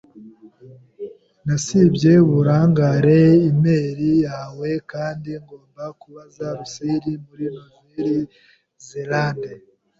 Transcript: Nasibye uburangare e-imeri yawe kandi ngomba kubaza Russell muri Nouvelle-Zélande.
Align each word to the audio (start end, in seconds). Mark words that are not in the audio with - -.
Nasibye 1.45 2.11
uburangare 2.25 3.19
e-imeri 3.35 4.09
yawe 4.25 4.69
kandi 4.91 5.29
ngomba 5.43 5.83
kubaza 6.01 6.45
Russell 6.57 7.03
muri 7.25 7.45
Nouvelle-Zélande. 7.55 9.51